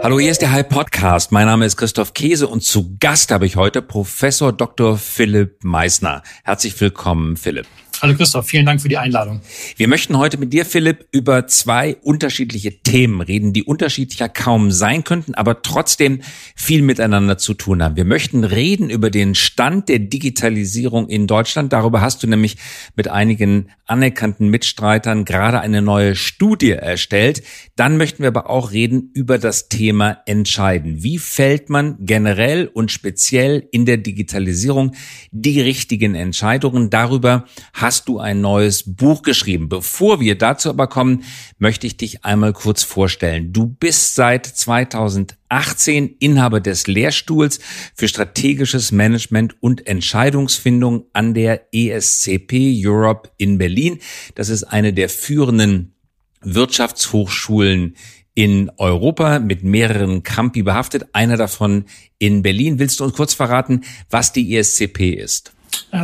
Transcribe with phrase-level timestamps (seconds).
[0.00, 1.32] Hallo, hier ist der High Podcast.
[1.32, 4.96] Mein Name ist Christoph Käse und zu Gast habe ich heute Professor Dr.
[4.96, 6.22] Philipp Meissner.
[6.44, 7.66] Herzlich willkommen, Philipp.
[8.00, 9.40] Hallo Christoph, vielen Dank für die Einladung.
[9.76, 15.02] Wir möchten heute mit dir, Philipp, über zwei unterschiedliche Themen reden, die unterschiedlicher kaum sein
[15.02, 16.20] könnten, aber trotzdem
[16.54, 17.96] viel miteinander zu tun haben.
[17.96, 21.72] Wir möchten reden über den Stand der Digitalisierung in Deutschland.
[21.72, 22.56] Darüber hast du nämlich
[22.94, 27.42] mit einigen anerkannten Mitstreitern gerade eine neue Studie erstellt.
[27.74, 31.02] Dann möchten wir aber auch reden über das Thema Entscheiden.
[31.02, 34.94] Wie fällt man generell und speziell in der Digitalisierung
[35.32, 36.90] die richtigen Entscheidungen?
[36.90, 37.46] Darüber
[37.88, 39.70] hast du ein neues Buch geschrieben.
[39.70, 41.24] Bevor wir dazu aber kommen,
[41.56, 43.54] möchte ich dich einmal kurz vorstellen.
[43.54, 47.60] Du bist seit 2018 Inhaber des Lehrstuhls
[47.94, 54.00] für strategisches Management und Entscheidungsfindung an der ESCP Europe in Berlin.
[54.34, 55.94] Das ist eine der führenden
[56.42, 57.96] Wirtschaftshochschulen
[58.34, 61.86] in Europa mit mehreren Campi behaftet, einer davon
[62.18, 62.78] in Berlin.
[62.78, 65.54] Willst du uns kurz verraten, was die ESCP ist?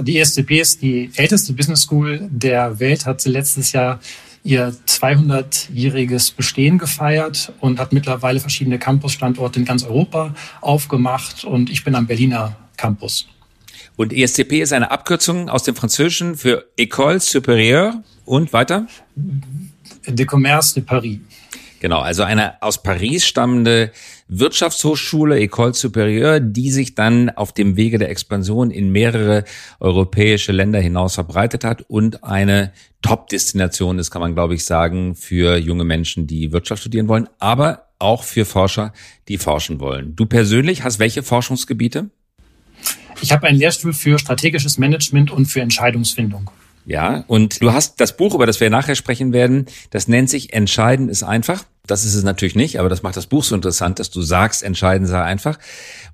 [0.03, 4.01] Die ESCP ist die älteste Business School der Welt, hat sie letztes Jahr
[4.45, 11.83] ihr 200-jähriges Bestehen gefeiert und hat mittlerweile verschiedene Campusstandorte in ganz Europa aufgemacht und ich
[11.83, 13.27] bin am Berliner Campus.
[13.97, 18.87] Und ESCP ist eine Abkürzung aus dem Französischen für École Supérieure und weiter?
[20.07, 21.19] De Commerce de Paris.
[21.85, 23.91] Genau, also eine aus Paris stammende
[24.29, 29.45] Wirtschaftshochschule, École Supérieure, die sich dann auf dem Wege der Expansion in mehrere
[29.81, 35.59] europäische Länder hinaus verbreitet hat und eine Top-Destination ist, kann man glaube ich sagen, für
[35.59, 38.95] junge Menschen, die Wirtschaft studieren wollen, aber auch für Forscher,
[39.29, 40.17] die forschen wollen.
[40.17, 42.09] Du persönlich hast welche Forschungsgebiete?
[43.21, 46.49] Ich habe einen Lehrstuhl für strategisches Management und für Entscheidungsfindung.
[46.87, 50.55] Ja, und du hast das Buch, über das wir nachher sprechen werden, das nennt sich
[50.55, 51.67] Entscheiden ist einfach.
[51.87, 54.63] Das ist es natürlich nicht, aber das macht das Buch so interessant, dass du sagst,
[54.63, 55.59] entscheiden sei einfach.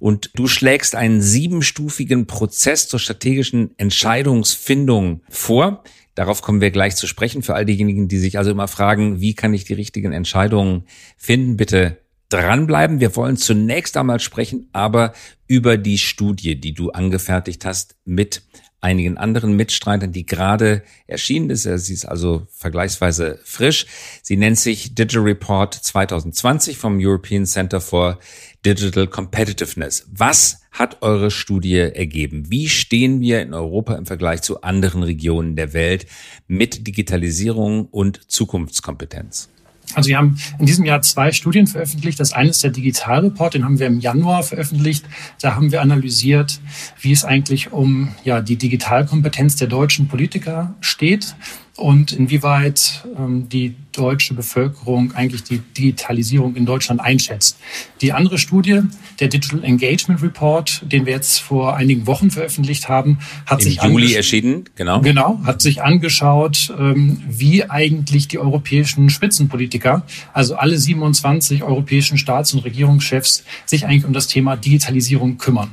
[0.01, 5.85] Und du schlägst einen siebenstufigen Prozess zur strategischen Entscheidungsfindung vor.
[6.17, 7.43] Darauf kommen wir gleich zu sprechen.
[7.43, 10.87] Für all diejenigen, die sich also immer fragen, wie kann ich die richtigen Entscheidungen
[11.17, 11.99] finden, bitte
[12.31, 13.01] dranbleiben.
[13.01, 15.13] Wir wollen zunächst einmal sprechen, aber
[15.47, 18.43] über die Studie, die du angefertigt hast mit
[18.81, 21.63] einigen anderen Mitstreitern, die gerade erschienen ist.
[21.63, 23.87] Sie ist also vergleichsweise frisch.
[24.23, 28.19] Sie nennt sich Digital Report 2020 vom European Center for
[28.65, 30.07] Digital Competitiveness.
[30.11, 32.51] Was hat eure Studie ergeben?
[32.51, 36.07] Wie stehen wir in Europa im Vergleich zu anderen Regionen der Welt
[36.47, 39.49] mit Digitalisierung und Zukunftskompetenz?
[39.95, 42.21] Also wir haben in diesem Jahr zwei Studien veröffentlicht.
[42.21, 45.05] Das eine ist der Digitalreport, den haben wir im Januar veröffentlicht.
[45.41, 46.61] Da haben wir analysiert,
[47.01, 51.35] wie es eigentlich um ja, die Digitalkompetenz der deutschen Politiker steht
[51.81, 57.59] und inwieweit ähm, die deutsche Bevölkerung eigentlich die Digitalisierung in Deutschland einschätzt.
[58.03, 58.83] Die andere Studie,
[59.19, 63.83] der Digital Engagement Report, den wir jetzt vor einigen Wochen veröffentlicht haben, hat Im sich
[63.83, 65.01] Juli erschienen, genau.
[65.01, 70.03] Genau, hat sich angeschaut, ähm, wie eigentlich die europäischen Spitzenpolitiker,
[70.33, 75.71] also alle 27 europäischen Staats- und Regierungschefs, sich eigentlich um das Thema Digitalisierung kümmern.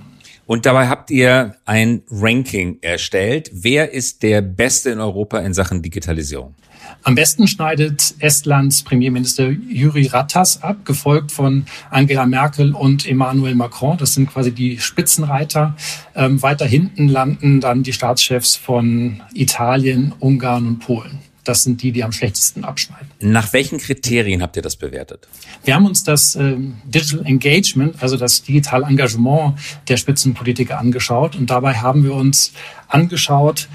[0.48, 3.52] Und dabei habt ihr ein Ranking erstellt.
[3.54, 6.56] Wer ist der Beste in Europa in Sachen Digitalisierung?
[7.04, 13.98] Am besten schneidet Estlands Premierminister Jüri Ratas ab, gefolgt von Angela Merkel und Emmanuel Macron.
[13.98, 15.76] Das sind quasi die Spitzenreiter.
[16.16, 21.20] Ähm, weiter hinten landen dann die Staatschefs von Italien, Ungarn und Polen.
[21.48, 23.08] Das sind die, die am schlechtesten abschneiden.
[23.22, 25.30] Nach welchen Kriterien habt ihr das bewertet?
[25.64, 29.58] Wir haben uns das ähm, Digital Engagement, also das digitale Engagement
[29.88, 31.38] der Spitzenpolitiker angeschaut.
[31.38, 32.52] Und dabei haben wir uns
[32.88, 33.68] angeschaut,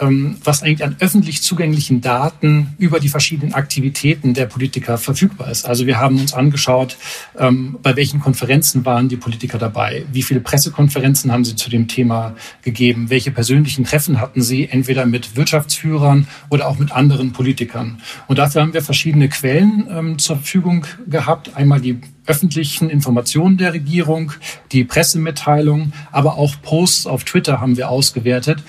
[0.00, 5.66] ähm, was eigentlich an öffentlich zugänglichen Daten über die verschiedenen Aktivitäten der Politiker verfügbar ist.
[5.66, 6.96] Also wir haben uns angeschaut,
[7.38, 11.88] ähm, bei welchen Konferenzen waren die Politiker dabei, wie viele Pressekonferenzen haben sie zu dem
[11.88, 18.00] Thema gegeben, welche persönlichen Treffen hatten sie, entweder mit Wirtschaftsführern oder auch mit anderen Politikern.
[18.28, 21.56] Und dafür haben wir verschiedene Quellen ähm, zur Verfügung gehabt.
[21.56, 24.32] Einmal die öffentlichen Informationen der Regierung,
[24.70, 28.62] die Pressemitteilung, aber auch Posts auf Twitter haben wir ausgewertet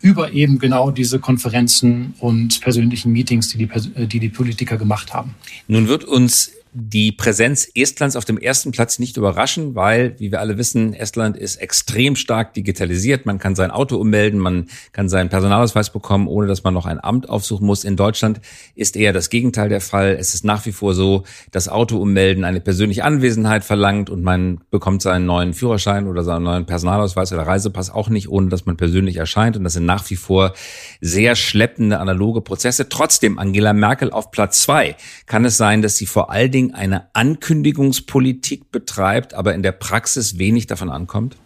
[0.00, 5.34] über eben genau diese Konferenzen und persönlichen Meetings, die die, die, die Politiker gemacht haben.
[5.66, 10.40] Nun wird uns die Präsenz Estlands auf dem ersten Platz nicht überraschen, weil, wie wir
[10.40, 13.26] alle wissen, Estland ist extrem stark digitalisiert.
[13.26, 17.02] Man kann sein Auto ummelden, man kann seinen Personalausweis bekommen, ohne dass man noch ein
[17.02, 17.84] Amt aufsuchen muss.
[17.84, 18.40] In Deutschland
[18.74, 20.16] ist eher das Gegenteil der Fall.
[20.18, 21.22] Es ist nach wie vor so,
[21.52, 26.42] dass Auto ummelden eine persönliche Anwesenheit verlangt und man bekommt seinen neuen Führerschein oder seinen
[26.42, 29.56] neuen Personalausweis oder Reisepass auch nicht, ohne dass man persönlich erscheint.
[29.56, 30.54] Und das sind nach wie vor
[31.00, 32.88] sehr schleppende analoge Prozesse.
[32.88, 36.74] Trotzdem, Angela Merkel auf Platz zwei kann es sein, dass sie vor allen Dingen Dingen
[36.74, 41.36] eine Ankündigungspolitik betreibt, aber in der Praxis wenig davon ankommt?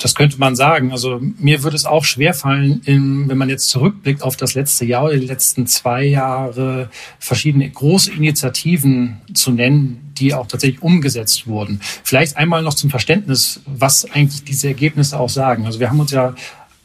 [0.00, 0.92] Das könnte man sagen.
[0.92, 5.16] Also mir würde es auch schwerfallen, wenn man jetzt zurückblickt auf das letzte Jahr oder
[5.16, 6.88] die letzten zwei Jahre,
[7.18, 11.80] verschiedene große Initiativen zu nennen, die auch tatsächlich umgesetzt wurden.
[12.04, 15.66] Vielleicht einmal noch zum Verständnis, was eigentlich diese Ergebnisse auch sagen.
[15.66, 16.34] Also wir haben uns ja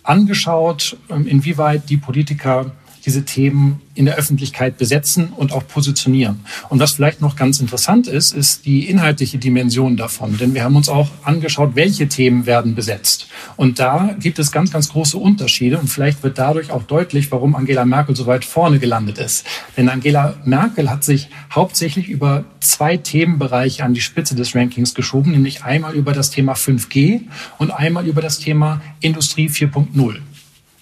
[0.01, 2.71] angeschaut, ähm, inwieweit die Politiker
[3.05, 6.45] diese Themen in der Öffentlichkeit besetzen und auch positionieren.
[6.69, 10.37] Und was vielleicht noch ganz interessant ist, ist die inhaltliche Dimension davon.
[10.37, 13.27] Denn wir haben uns auch angeschaut, welche Themen werden besetzt.
[13.55, 15.77] Und da gibt es ganz, ganz große Unterschiede.
[15.77, 19.45] Und vielleicht wird dadurch auch deutlich, warum Angela Merkel so weit vorne gelandet ist.
[19.77, 25.33] Denn Angela Merkel hat sich hauptsächlich über zwei Themenbereiche an die Spitze des Rankings geschoben,
[25.33, 27.21] nämlich einmal über das Thema 5G
[27.59, 30.19] und einmal über das Thema Industrie 4.0.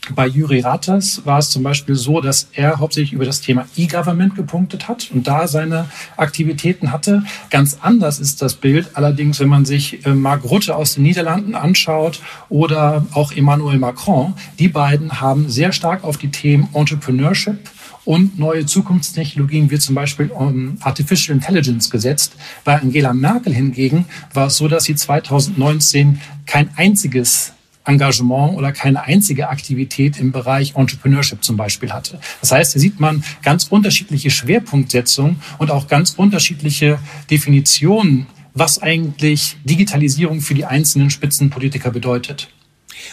[0.10, 4.36] Bei Juri Ratas war es zum Beispiel so, dass er hauptsächlich über das Thema E-Government
[4.36, 7.24] gepunktet hat und da seine Aktivitäten hatte.
[7.52, 11.54] Ganz anders ist das Bild allerdings, wenn man sich äh, Mark Rutte aus den Niederlanden
[11.54, 12.20] anschaut
[12.50, 14.34] oder auch Emmanuel Macron.
[14.58, 17.70] Die beiden haben sehr stark auf die Themen Entrepreneurship
[18.04, 22.34] und neue Zukunftstechnologien wie zum Beispiel um Artificial Intelligence gesetzt.
[22.64, 27.54] Bei Angela Merkel hingegen war es so, dass sie 2019 kein einziges
[27.86, 32.20] Engagement oder keine einzige Aktivität im Bereich Entrepreneurship zum Beispiel hatte.
[32.40, 37.00] Das heißt, hier sieht man ganz unterschiedliche Schwerpunktsetzungen und auch ganz unterschiedliche
[37.30, 42.50] Definitionen, was eigentlich Digitalisierung für die einzelnen Spitzenpolitiker bedeutet.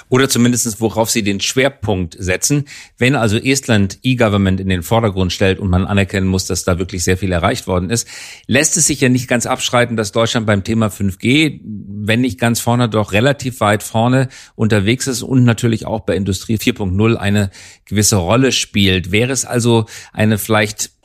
[0.09, 2.65] Oder zumindestens worauf sie den Schwerpunkt setzen.
[2.97, 7.05] Wenn also Estland E-Government in den Vordergrund stellt und man anerkennen muss, dass da wirklich
[7.05, 8.07] sehr viel erreicht worden ist,
[8.47, 12.61] lässt es sich ja nicht ganz abschreiten, dass Deutschland beim Thema 5G, wenn nicht ganz
[12.61, 17.51] vorne, doch relativ weit vorne unterwegs ist und natürlich auch bei Industrie 4.0 eine
[17.85, 19.13] gewisse Rolle spielt.
[19.13, 20.98] Wäre es also eine vielleicht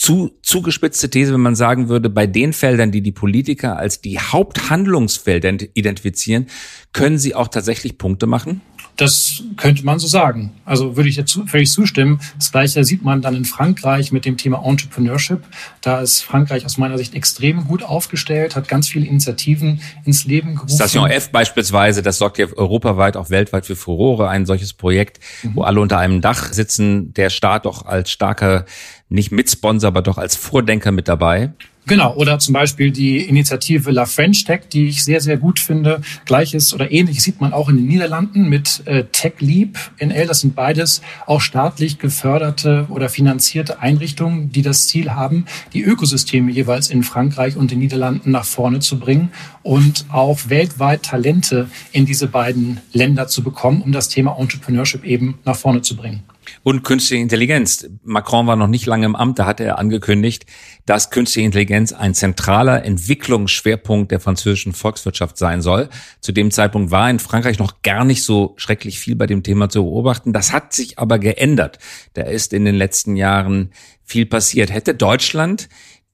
[0.00, 4.18] zu zugespitzte These, wenn man sagen würde, bei den Feldern, die die Politiker als die
[4.18, 6.46] Haupthandlungsfelder identifizieren,
[6.94, 8.62] können sie auch tatsächlich Punkte machen?
[8.96, 10.52] Das könnte man so sagen.
[10.64, 12.20] Also würde ich jetzt völlig zustimmen.
[12.36, 15.42] Das Gleiche sieht man dann in Frankreich mit dem Thema Entrepreneurship.
[15.82, 20.54] Da ist Frankreich aus meiner Sicht extrem gut aufgestellt, hat ganz viele Initiativen ins Leben
[20.54, 20.74] gerufen.
[20.74, 25.56] Station F beispielsweise, das sorgt ja europaweit, auch weltweit für Furore, ein solches Projekt, mhm.
[25.56, 28.66] wo alle unter einem Dach sitzen, der Staat doch als starker,
[29.10, 31.52] nicht Mitsponsor, aber doch als Vordenker mit dabei.
[31.86, 36.02] Genau, oder zum Beispiel die Initiative La French Tech, die ich sehr, sehr gut finde.
[36.24, 40.26] Gleiches oder ähnliches sieht man auch in den Niederlanden mit äh, Tech Leap NL.
[40.26, 46.52] Das sind beides auch staatlich geförderte oder finanzierte Einrichtungen, die das Ziel haben, die Ökosysteme
[46.52, 52.06] jeweils in Frankreich und den Niederlanden nach vorne zu bringen und auch weltweit Talente in
[52.06, 56.22] diese beiden Länder zu bekommen, um das Thema Entrepreneurship eben nach vorne zu bringen
[56.62, 57.88] und künstliche Intelligenz.
[58.02, 60.46] Macron war noch nicht lange im Amt, da hatte er angekündigt,
[60.86, 65.88] dass künstliche Intelligenz ein zentraler Entwicklungsschwerpunkt der französischen Volkswirtschaft sein soll.
[66.20, 69.68] Zu dem Zeitpunkt war in Frankreich noch gar nicht so schrecklich viel bei dem Thema
[69.68, 70.32] zu beobachten.
[70.32, 71.78] Das hat sich aber geändert.
[72.14, 73.70] Da ist in den letzten Jahren
[74.04, 74.72] viel passiert.
[74.72, 75.68] Hätte Deutschland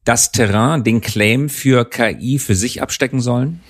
[0.04, 3.60] das Terrain, den Claim für KI für sich abstecken sollen?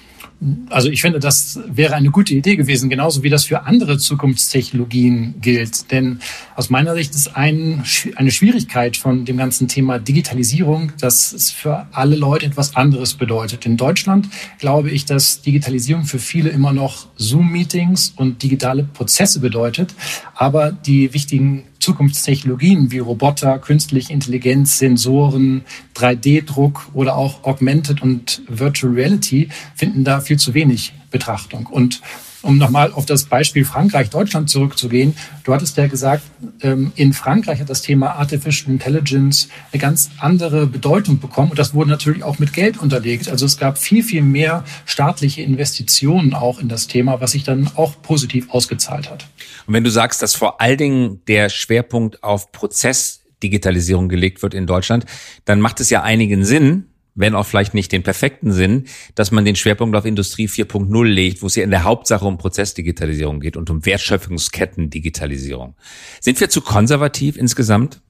[0.69, 5.37] Also ich finde, das wäre eine gute Idee gewesen, genauso wie das für andere Zukunftstechnologien
[5.41, 5.91] gilt.
[5.91, 6.21] Denn
[6.57, 7.85] aus meiner Sicht ist ein,
[8.17, 13.65] eine Schwierigkeit von dem ganzen Thema Digitalisierung, dass es für alle Leute etwas anderes bedeutet.
[13.65, 14.29] In Deutschland
[14.59, 19.95] glaube ich, dass Digitalisierung für viele immer noch Zoom-Meetings und digitale Prozesse bedeutet.
[20.35, 25.65] Aber die wichtigen Zukunftstechnologien wie Roboter, künstliche Intelligenz, Sensoren,
[25.95, 31.67] 3D-Druck oder auch Augmented und Virtual Reality finden da viel zu wenig Betrachtung.
[31.67, 32.03] Und
[32.43, 36.23] um nochmal auf das Beispiel Frankreich, Deutschland zurückzugehen, du hattest ja gesagt,
[36.61, 41.75] ähm, in Frankreich hat das Thema Artificial Intelligence eine ganz andere Bedeutung bekommen und das
[41.75, 43.29] wurde natürlich auch mit Geld unterlegt.
[43.29, 47.71] Also es gab viel, viel mehr staatliche Investitionen auch in das Thema, was sich dann
[47.75, 49.27] auch positiv ausgezahlt hat.
[49.67, 54.67] Und wenn du sagst, dass vor allen Dingen der Schwerpunkt auf Prozessdigitalisierung gelegt wird in
[54.67, 55.07] Deutschland,
[55.45, 59.45] dann macht es ja einigen Sinn, wenn auch vielleicht nicht den perfekten Sinn, dass man
[59.45, 63.57] den Schwerpunkt auf Industrie 4.0 legt, wo es ja in der Hauptsache um Prozessdigitalisierung geht
[63.57, 65.75] und um Wertschöpfungsketten-Digitalisierung.
[66.21, 68.01] Sind wir zu konservativ insgesamt?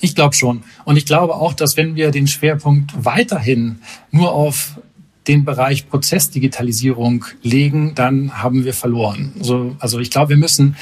[0.00, 0.62] Ich glaube schon.
[0.84, 3.78] Und ich glaube auch, dass wenn wir den Schwerpunkt weiterhin
[4.10, 4.78] nur auf
[5.26, 9.32] den Bereich Prozessdigitalisierung legen, dann haben wir verloren.
[9.38, 10.76] Also, also ich glaube, wir müssen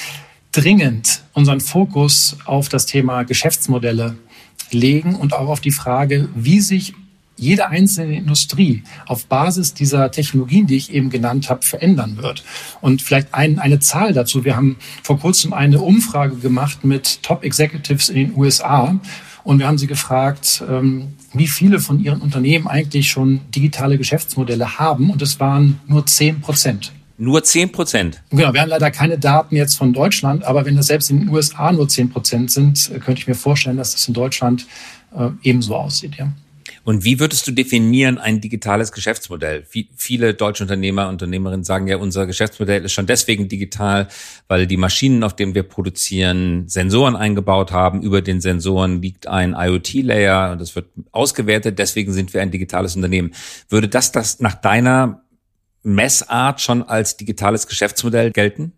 [0.52, 4.16] dringend unseren Fokus auf das Thema Geschäftsmodelle
[4.70, 6.94] legen und auch auf die Frage, wie sich
[7.44, 12.42] jede einzelne Industrie auf Basis dieser Technologien, die ich eben genannt habe, verändern wird.
[12.80, 14.44] Und vielleicht ein, eine Zahl dazu.
[14.44, 18.98] Wir haben vor kurzem eine Umfrage gemacht mit Top Executives in den USA
[19.44, 24.78] Und wir haben sie gefragt, ähm, wie viele von ihren Unternehmen eigentlich schon digitale Geschäftsmodelle
[24.78, 25.10] haben.
[25.10, 26.92] Und es waren nur zehn Prozent.
[27.18, 28.22] Nur zehn Prozent.
[28.30, 31.28] Genau, wir haben leider keine Daten jetzt von Deutschland, aber wenn das selbst in den
[31.28, 34.66] USA nur zehn Prozent sind, könnte ich mir vorstellen, dass das in Deutschland
[35.16, 36.16] äh, ebenso aussieht.
[36.16, 36.32] Ja.
[36.84, 39.64] Und wie würdest du definieren ein digitales Geschäftsmodell?
[39.96, 44.08] viele deutsche Unternehmer, Unternehmerinnen sagen ja, unser Geschäftsmodell ist schon deswegen digital,
[44.48, 48.02] weil die Maschinen, auf denen wir produzieren, Sensoren eingebaut haben.
[48.02, 51.78] Über den Sensoren liegt ein IoT-Layer und das wird ausgewertet.
[51.78, 53.34] Deswegen sind wir ein digitales Unternehmen.
[53.70, 55.22] Würde das das nach deiner
[55.82, 58.72] Messart schon als digitales Geschäftsmodell gelten?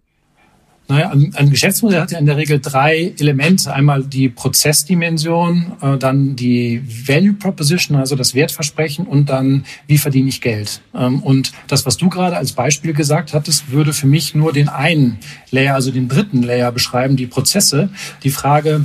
[0.89, 3.75] Naja, ein, Geschäftsmodell hat ja in der Regel drei Elemente.
[3.75, 10.29] Einmal die Prozessdimension, äh, dann die Value Proposition, also das Wertversprechen und dann, wie verdiene
[10.29, 10.81] ich Geld.
[10.95, 14.69] Ähm, und das, was du gerade als Beispiel gesagt hattest, würde für mich nur den
[14.69, 15.19] einen
[15.51, 17.89] Layer, also den dritten Layer beschreiben, die Prozesse.
[18.23, 18.85] Die Frage,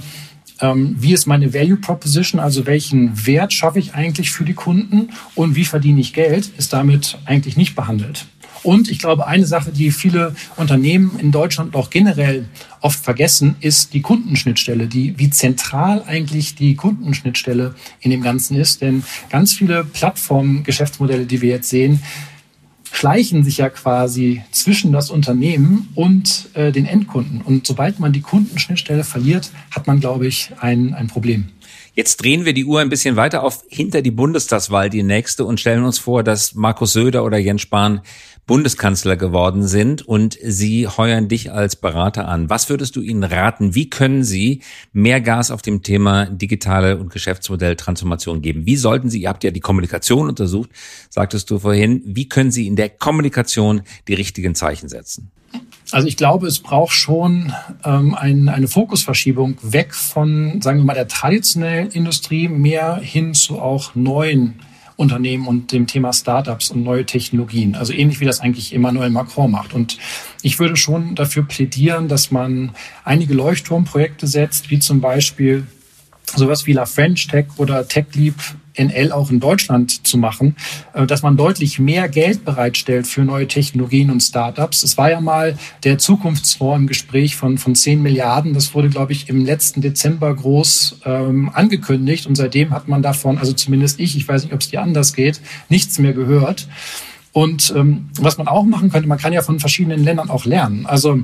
[0.60, 5.10] ähm, wie ist meine Value Proposition, also welchen Wert schaffe ich eigentlich für die Kunden
[5.36, 8.26] und wie verdiene ich Geld, ist damit eigentlich nicht behandelt.
[8.64, 12.46] Und ich glaube, eine Sache, die viele Unternehmen in Deutschland auch generell
[12.80, 18.82] oft vergessen, ist die Kundenschnittstelle, die, wie zentral eigentlich die Kundenschnittstelle in dem Ganzen ist.
[18.82, 22.02] Denn ganz viele Plattformgeschäftsmodelle, die wir jetzt sehen,
[22.92, 27.42] schleichen sich ja quasi zwischen das Unternehmen und äh, den Endkunden.
[27.42, 31.50] Und sobald man die Kundenschnittstelle verliert, hat man, glaube ich, ein, ein Problem.
[31.94, 35.60] Jetzt drehen wir die Uhr ein bisschen weiter auf hinter die Bundestagswahl, die nächste, und
[35.60, 38.02] stellen uns vor, dass Markus Söder oder Jens Spahn
[38.52, 42.50] Bundeskanzler geworden sind und Sie heuern dich als Berater an.
[42.50, 43.76] Was würdest du ihnen raten?
[43.76, 48.66] Wie können Sie mehr Gas auf dem Thema digitale und Geschäftsmodelltransformation geben?
[48.66, 50.70] Wie sollten Sie, ihr habt ja die Kommunikation untersucht,
[51.10, 55.32] sagtest du vorhin, wie können Sie in der Kommunikation die richtigen Zeichen setzen?
[55.92, 57.54] Also ich glaube, es braucht schon
[57.86, 63.62] ähm, ein, eine Fokusverschiebung weg von, sagen wir mal, der traditionellen Industrie mehr hin zu
[63.62, 64.60] auch neuen
[65.02, 67.76] Unternehmen und dem Thema Startups und neue Technologien.
[67.76, 69.74] Also ähnlich wie das eigentlich Emmanuel Macron macht.
[69.74, 69.98] Und
[70.44, 72.72] ich würde schon dafür plädieren, dass man
[73.04, 75.66] einige Leuchtturmprojekte setzt, wie zum Beispiel
[76.36, 78.36] sowas wie La French Tech oder TechLeap
[78.76, 80.56] NL auch in Deutschland zu machen,
[80.94, 84.84] äh, dass man deutlich mehr Geld bereitstellt für neue Technologien und Startups.
[84.84, 88.54] Es war ja mal der Zukunftsfonds im Gespräch von, von 10 Milliarden.
[88.54, 92.28] Das wurde, glaube ich, im letzten Dezember groß ähm, angekündigt.
[92.28, 95.14] Und seitdem hat man davon, also zumindest ich, ich weiß nicht, ob es dir anders
[95.14, 96.68] geht, nichts mehr gehört.
[97.34, 100.86] Und ähm, was man auch machen könnte, man kann ja von verschiedenen Ländern auch lernen.
[100.86, 101.22] Also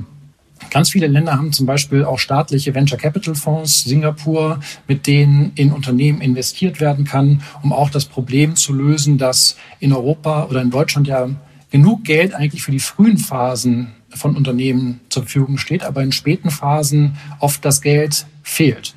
[0.70, 5.72] Ganz viele Länder haben zum Beispiel auch staatliche Venture Capital Fonds, Singapur, mit denen in
[5.72, 10.70] Unternehmen investiert werden kann, um auch das Problem zu lösen, dass in Europa oder in
[10.70, 11.28] Deutschland ja
[11.70, 16.50] genug Geld eigentlich für die frühen Phasen von Unternehmen zur Verfügung steht, aber in späten
[16.50, 18.94] Phasen oft das Geld fehlt.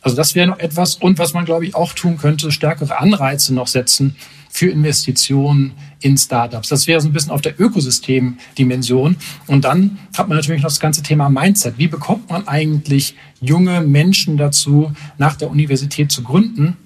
[0.00, 0.96] Also das wäre noch etwas.
[0.96, 4.16] Und was man, glaube ich, auch tun könnte, stärkere Anreize noch setzen
[4.48, 6.68] für Investitionen in Startups.
[6.68, 9.16] Das wäre so ein bisschen auf der Ökosystemdimension.
[9.46, 11.78] Und dann hat man natürlich noch das ganze Thema Mindset.
[11.78, 16.76] Wie bekommt man eigentlich junge Menschen dazu, nach der Universität zu gründen?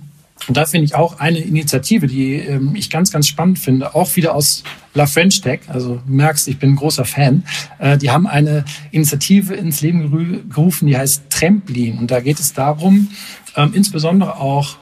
[0.49, 4.17] Und da finde ich auch eine Initiative, die ähm, ich ganz, ganz spannend finde, auch
[4.17, 4.65] wieder aus
[4.95, 7.45] La French Tech, also du merkst, ich bin ein großer Fan.
[7.79, 11.99] Äh, die haben eine Initiative ins Leben gerufen, die heißt Tramplin.
[11.99, 13.09] Und da geht es darum,
[13.57, 14.77] ähm, insbesondere auch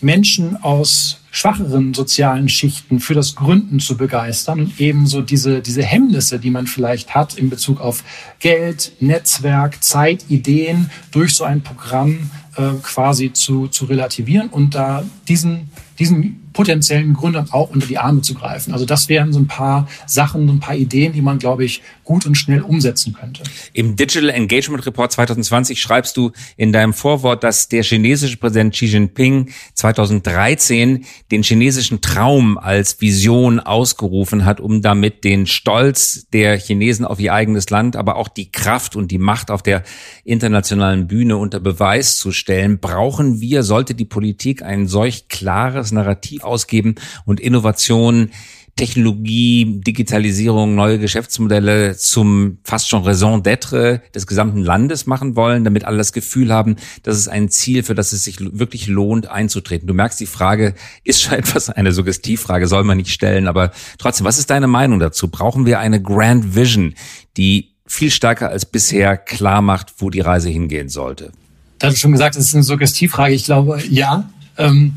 [0.00, 4.60] Menschen aus schwacheren sozialen Schichten für das Gründen zu begeistern.
[4.60, 8.02] Und ebenso diese, diese Hemmnisse, die man vielleicht hat in Bezug auf
[8.40, 15.04] Geld, Netzwerk, Zeit, Ideen durch so ein Programm äh, quasi zu, zu relativieren und da
[15.28, 18.72] diesen, diesen potenziellen Gründern auch unter die Arme zu greifen.
[18.72, 22.26] Also das wären so ein paar Sachen, ein paar Ideen, die man, glaube ich, gut
[22.26, 23.44] und schnell umsetzen könnte.
[23.74, 28.86] Im Digital Engagement Report 2020 schreibst du in deinem Vorwort, dass der chinesische Präsident Xi
[28.86, 37.04] Jinping 2013 den chinesischen Traum als Vision ausgerufen hat, um damit den Stolz der Chinesen
[37.04, 39.84] auf ihr eigenes Land, aber auch die Kraft und die Macht auf der
[40.24, 42.80] internationalen Bühne unter Beweis zu stellen.
[42.80, 48.32] Brauchen wir, sollte die Politik ein solch klares Narrativ ausgeben und Innovationen,
[48.78, 55.84] Technologie, Digitalisierung, neue Geschäftsmodelle zum fast schon Raison d'être des gesamten Landes machen wollen, damit
[55.84, 59.88] alle das Gefühl haben, dass es ein Ziel, für das es sich wirklich lohnt, einzutreten.
[59.88, 64.24] Du merkst, die Frage ist schon etwas eine Suggestivfrage, soll man nicht stellen, aber trotzdem,
[64.24, 65.26] was ist deine Meinung dazu?
[65.26, 66.94] Brauchen wir eine Grand Vision,
[67.36, 71.32] die viel stärker als bisher klar macht, wo die Reise hingehen sollte?
[71.80, 73.34] Da du schon gesagt, das ist eine Suggestivfrage.
[73.34, 74.30] Ich glaube, ja.
[74.56, 74.94] Ähm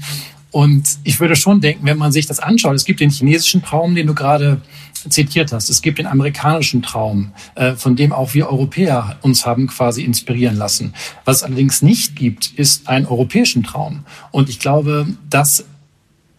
[0.52, 3.96] und ich würde schon denken, wenn man sich das anschaut, es gibt den chinesischen Traum,
[3.96, 4.62] den du gerade
[5.10, 5.70] zitiert hast.
[5.70, 10.58] Es gibt den amerikanischen Traum, äh, von dem auch wir Europäer uns haben quasi inspirieren
[10.58, 10.94] lassen.
[11.26, 14.06] Was es allerdings nicht gibt, ist einen europäischen Traum.
[14.32, 15.66] Und ich glaube, das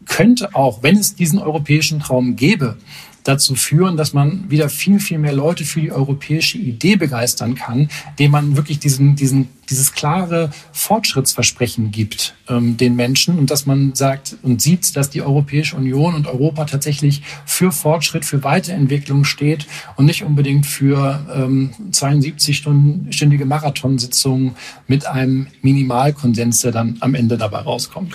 [0.07, 2.77] könnte auch, wenn es diesen europäischen Traum gäbe,
[3.25, 7.89] dazu führen, dass man wieder viel, viel mehr Leute für die europäische Idee begeistern kann,
[8.19, 13.95] dem man wirklich diesen, diesen, dieses klare Fortschrittsversprechen gibt ähm, den Menschen und dass man
[13.95, 19.67] sagt und sieht, dass die Europäische Union und Europa tatsächlich für Fortschritt, für Weiterentwicklung steht
[19.97, 24.57] und nicht unbedingt für ähm, 72-stündige Marathonsitzungen
[24.89, 28.15] mit einem Minimalkonsens, der dann am Ende dabei rauskommt.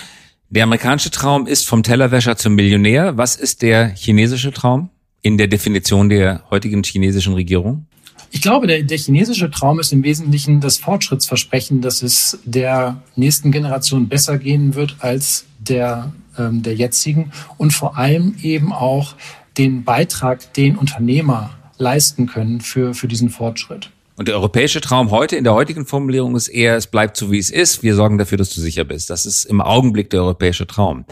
[0.49, 3.17] Der amerikanische Traum ist vom Tellerwäscher zum Millionär.
[3.17, 4.89] Was ist der chinesische Traum
[5.27, 7.85] in der Definition der heutigen chinesischen Regierung?
[8.31, 13.51] Ich glaube, der, der chinesische Traum ist im Wesentlichen das Fortschrittsversprechen, dass es der nächsten
[13.51, 19.15] Generation besser gehen wird als der, ähm, der jetzigen und vor allem eben auch
[19.57, 23.91] den Beitrag, den Unternehmer leisten können für, für diesen Fortschritt.
[24.15, 27.37] Und der europäische Traum heute in der heutigen Formulierung ist eher, es bleibt so wie
[27.37, 27.83] es ist.
[27.83, 29.09] Wir sorgen dafür, dass du sicher bist.
[29.09, 31.05] Das ist im Augenblick der europäische Traum.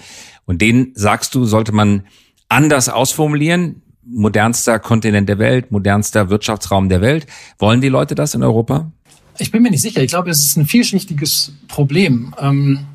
[0.46, 2.08] Und den sagst du, sollte man
[2.50, 3.82] anders ausformulieren.
[4.06, 7.26] Modernster Kontinent der Welt, modernster Wirtschaftsraum der Welt.
[7.58, 8.92] Wollen die Leute das in Europa?
[9.38, 10.02] Ich bin mir nicht sicher.
[10.02, 12.34] Ich glaube, es ist ein vielschichtiges Problem.
[12.40, 12.86] Ähm,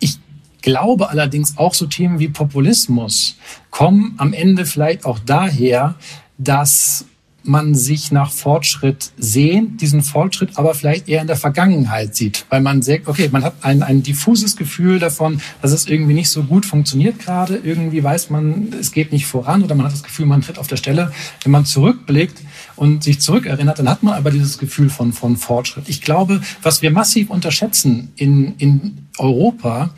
[0.00, 0.18] ich
[0.62, 3.36] glaube allerdings auch so Themen wie Populismus
[3.70, 5.94] kommen am Ende vielleicht auch daher,
[6.36, 7.06] dass
[7.48, 12.60] man sich nach Fortschritt sehnt, diesen Fortschritt aber vielleicht eher in der Vergangenheit sieht, weil
[12.60, 16.42] man sagt, okay, man hat ein, ein diffuses Gefühl davon, dass es irgendwie nicht so
[16.44, 20.26] gut funktioniert gerade, irgendwie weiß man, es geht nicht voran oder man hat das Gefühl,
[20.26, 21.12] man tritt auf der Stelle.
[21.42, 22.38] Wenn man zurückblickt
[22.76, 25.88] und sich zurückerinnert, dann hat man aber dieses Gefühl von, von Fortschritt.
[25.88, 29.90] Ich glaube, was wir massiv unterschätzen in, in Europa,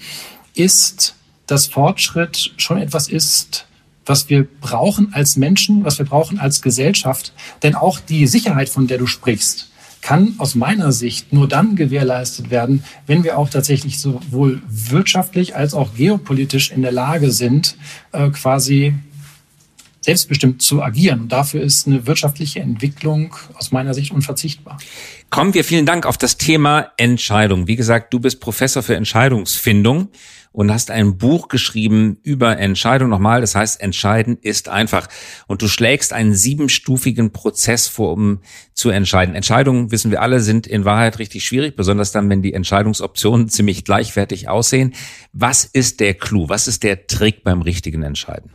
[0.55, 1.15] ist,
[1.47, 3.67] dass Fortschritt schon etwas ist,
[4.11, 7.33] was wir brauchen als Menschen, was wir brauchen als Gesellschaft.
[7.63, 9.71] Denn auch die Sicherheit, von der du sprichst,
[10.03, 15.75] kann aus meiner Sicht nur dann gewährleistet werden, wenn wir auch tatsächlich sowohl wirtschaftlich als
[15.75, 17.77] auch geopolitisch in der Lage sind,
[18.11, 18.95] äh, quasi
[20.11, 21.21] selbstbestimmt zu agieren.
[21.21, 24.79] Und dafür ist eine wirtschaftliche Entwicklung aus meiner Sicht unverzichtbar.
[25.31, 27.69] Kommen wir vielen Dank auf das Thema Entscheidung.
[27.69, 30.09] Wie gesagt, du bist Professor für Entscheidungsfindung
[30.51, 33.41] und hast ein Buch geschrieben über Entscheidung nochmal.
[33.41, 35.07] Das heißt, entscheiden ist einfach.
[35.47, 38.41] Und du schlägst einen siebenstufigen Prozess vor, um
[38.75, 39.37] zu entscheiden.
[39.37, 43.85] Entscheidungen, wissen wir alle, sind in Wahrheit richtig schwierig, besonders dann, wenn die Entscheidungsoptionen ziemlich
[43.85, 44.93] gleichwertig aussehen.
[45.33, 46.49] Was ist der Clou?
[46.49, 48.51] Was ist der Trick beim richtigen Entscheiden?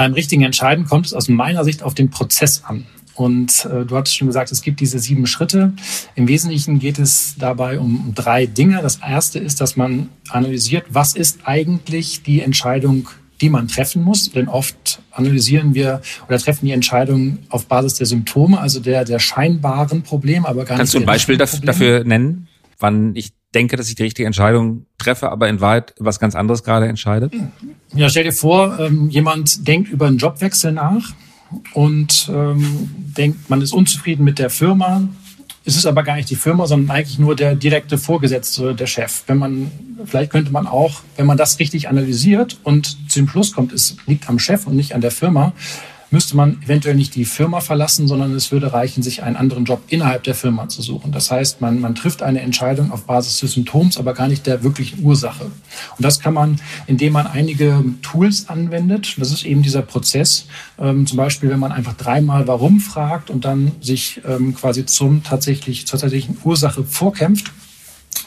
[0.00, 2.86] Beim richtigen Entscheiden kommt es aus meiner Sicht auf den Prozess an.
[3.14, 5.74] Und äh, du hattest schon gesagt, es gibt diese sieben Schritte.
[6.14, 8.80] Im Wesentlichen geht es dabei um drei Dinge.
[8.80, 13.10] Das erste ist, dass man analysiert, was ist eigentlich die Entscheidung,
[13.42, 14.32] die man treffen muss.
[14.32, 19.18] Denn oft analysieren wir oder treffen die Entscheidungen auf Basis der Symptome, also der, der
[19.18, 21.04] scheinbaren Probleme, aber gar Kannst nicht.
[21.06, 25.30] Kannst du ein Beispiel dafür nennen, wann ich denke, dass ich die richtige Entscheidung treffe,
[25.30, 27.30] aber in Wahrheit was ganz anderes gerade entscheide?
[27.94, 31.12] Ja, stell dir vor, ähm, jemand denkt über einen Jobwechsel nach
[31.74, 35.08] und ähm, denkt, man ist unzufrieden mit der Firma.
[35.64, 39.24] Es ist aber gar nicht die Firma, sondern eigentlich nur der direkte Vorgesetzte, der Chef.
[39.26, 39.70] Wenn man,
[40.06, 44.28] vielleicht könnte man auch, wenn man das richtig analysiert und zum Schluss kommt, es liegt
[44.28, 45.52] am Chef und nicht an der Firma,
[46.10, 49.82] müsste man eventuell nicht die Firma verlassen, sondern es würde reichen, sich einen anderen Job
[49.88, 51.12] innerhalb der Firma zu suchen.
[51.12, 54.62] Das heißt, man, man trifft eine Entscheidung auf Basis des Symptoms, aber gar nicht der
[54.62, 55.44] wirklichen Ursache.
[55.44, 59.14] Und das kann man, indem man einige Tools anwendet.
[59.18, 60.46] Das ist eben dieser Prozess.
[60.78, 65.22] Ähm, zum Beispiel, wenn man einfach dreimal Warum fragt und dann sich ähm, quasi zum
[65.22, 67.52] tatsächlich, zur tatsächlichen Ursache vorkämpft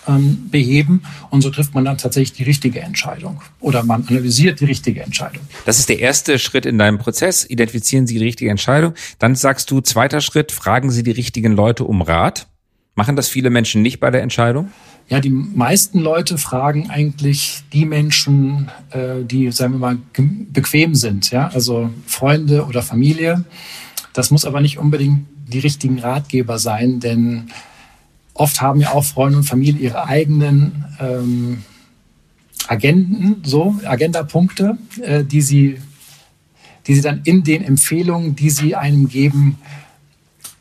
[0.08, 4.66] ähm, beheben und so trifft man dann tatsächlich die richtige Entscheidung oder man analysiert die
[4.66, 5.42] richtige Entscheidung.
[5.66, 7.50] Das ist der erste Schritt in deinem Prozess.
[7.50, 8.94] Identifizieren Sie die richtige Entscheidung.
[9.20, 12.48] Dann sagst du, zweiter Schritt, fragen Sie die richtigen Leute um Rat.
[12.96, 14.72] Machen das viele Menschen nicht bei der Entscheidung?
[15.10, 21.32] Ja, die meisten Leute fragen eigentlich die Menschen, äh, die, sagen wir mal, bequem sind,
[21.32, 23.44] ja, also Freunde oder Familie.
[24.14, 27.50] Das muss aber nicht unbedingt die richtigen Ratgeber sein, denn
[28.34, 31.64] Oft haben ja auch Freunde und Familie ihre eigenen ähm,
[32.68, 35.78] Agenden, so Agendapunkte, äh, die sie,
[36.88, 39.58] die sie dann in den Empfehlungen, die sie einem geben,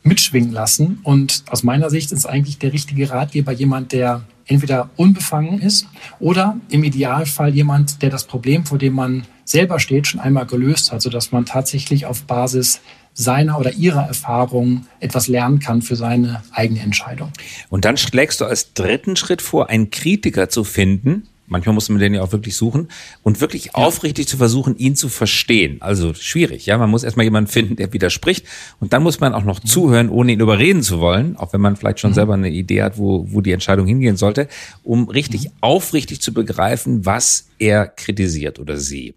[0.03, 0.99] mitschwingen lassen.
[1.03, 5.87] Und aus meiner Sicht ist eigentlich der richtige Ratgeber jemand, der entweder unbefangen ist
[6.19, 10.91] oder im Idealfall jemand, der das Problem, vor dem man selber steht, schon einmal gelöst
[10.91, 12.81] hat, sodass man tatsächlich auf Basis
[13.13, 17.31] seiner oder ihrer Erfahrung etwas lernen kann für seine eigene Entscheidung.
[17.69, 21.27] Und dann schlägst du als dritten Schritt vor, einen Kritiker zu finden.
[21.45, 22.87] manchmal muss man den ja auch wirklich suchen
[23.21, 23.71] und wirklich ja.
[23.75, 25.79] aufrichtig zu versuchen, ihn zu verstehen.
[25.81, 26.77] Also schwierig, ja.
[26.79, 28.47] Man muss erstmal jemanden finden, der widerspricht
[28.79, 29.67] und dann muss man auch noch mhm.
[29.67, 32.15] zuhören, ohne ihn überreden zu wollen, auch wenn man vielleicht schon mhm.
[32.15, 34.47] selber eine Idee hat, wo, wo die Entscheidung hingehen sollte,
[34.83, 35.51] um richtig mhm.
[35.61, 39.13] aufrichtig zu begreifen, was er kritisiert oder sie.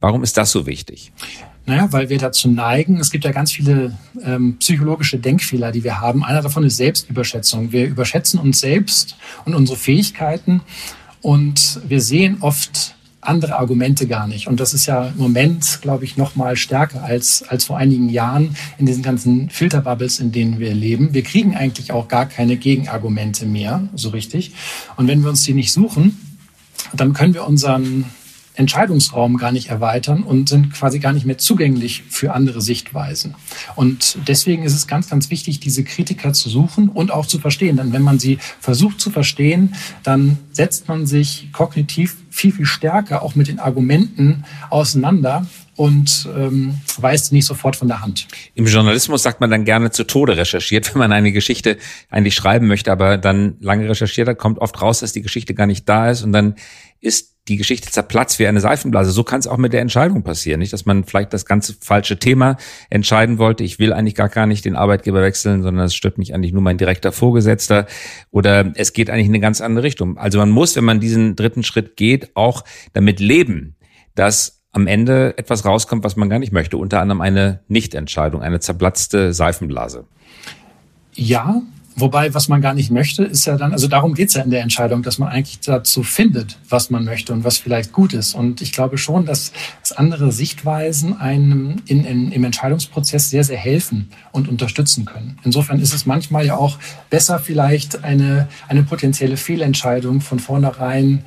[0.00, 1.12] Warum ist das so wichtig?
[1.70, 6.00] Naja, weil wir dazu neigen, es gibt ja ganz viele ähm, psychologische Denkfehler, die wir
[6.00, 6.24] haben.
[6.24, 7.70] Einer davon ist Selbstüberschätzung.
[7.70, 10.62] Wir überschätzen uns selbst und unsere Fähigkeiten
[11.22, 14.48] und wir sehen oft andere Argumente gar nicht.
[14.48, 18.08] Und das ist ja im Moment, glaube ich, noch mal stärker als, als vor einigen
[18.08, 21.14] Jahren in diesen ganzen Filterbubbles, in denen wir leben.
[21.14, 24.54] Wir kriegen eigentlich auch gar keine Gegenargumente mehr, so richtig.
[24.96, 26.18] Und wenn wir uns die nicht suchen,
[26.92, 28.06] dann können wir unseren
[28.54, 33.34] Entscheidungsraum gar nicht erweitern und sind quasi gar nicht mehr zugänglich für andere Sichtweisen.
[33.76, 37.76] Und deswegen ist es ganz, ganz wichtig, diese Kritiker zu suchen und auch zu verstehen.
[37.76, 43.22] Denn wenn man sie versucht zu verstehen, dann setzt man sich kognitiv viel, viel stärker
[43.22, 48.28] auch mit den Argumenten auseinander und ähm, weist nicht sofort von der Hand.
[48.54, 51.78] Im Journalismus sagt man dann gerne zu Tode recherchiert, wenn man eine Geschichte
[52.10, 55.66] eigentlich schreiben möchte, aber dann lange recherchiert hat, kommt oft raus, dass die Geschichte gar
[55.66, 56.56] nicht da ist und dann
[57.00, 59.10] ist die Geschichte zerplatzt wie eine Seifenblase.
[59.10, 62.18] So kann es auch mit der Entscheidung passieren, nicht, dass man vielleicht das ganze falsche
[62.18, 62.56] Thema
[62.90, 63.64] entscheiden wollte.
[63.64, 66.62] Ich will eigentlich gar, gar nicht den Arbeitgeber wechseln, sondern es stört mich eigentlich nur
[66.62, 67.86] mein direkter Vorgesetzter
[68.30, 70.16] oder es geht eigentlich in eine ganz andere Richtung.
[70.16, 73.74] Also man muss, wenn man diesen dritten Schritt geht, auch damit leben,
[74.14, 76.76] dass am Ende etwas rauskommt, was man gar nicht möchte.
[76.76, 80.04] Unter anderem eine Nichtentscheidung, eine zerplatzte Seifenblase.
[81.14, 81.62] Ja,
[81.96, 84.62] Wobei, was man gar nicht möchte, ist ja dann, also darum geht's ja in der
[84.62, 88.34] Entscheidung, dass man eigentlich dazu findet, was man möchte und was vielleicht gut ist.
[88.34, 93.58] Und ich glaube schon, dass, dass andere Sichtweisen einem in, in, im Entscheidungsprozess sehr, sehr
[93.58, 95.38] helfen und unterstützen können.
[95.42, 96.78] Insofern ist es manchmal ja auch
[97.10, 101.24] besser, vielleicht eine, eine potenzielle Fehlentscheidung von vornherein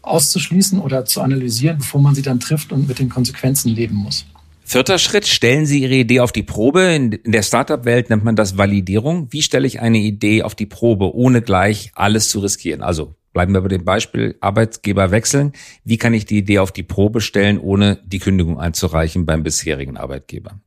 [0.00, 4.24] auszuschließen oder zu analysieren, bevor man sie dann trifft und mit den Konsequenzen leben muss.
[4.70, 6.82] Vierter Schritt, stellen Sie Ihre Idee auf die Probe.
[6.94, 9.28] In der Startup-Welt nennt man das Validierung.
[9.30, 12.82] Wie stelle ich eine Idee auf die Probe, ohne gleich alles zu riskieren?
[12.82, 15.54] Also bleiben wir bei dem Beispiel Arbeitgeber wechseln.
[15.84, 19.96] Wie kann ich die Idee auf die Probe stellen, ohne die Kündigung einzureichen beim bisherigen
[19.96, 20.60] Arbeitgeber?